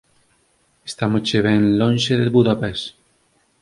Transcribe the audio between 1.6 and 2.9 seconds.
lonxe de Budapest.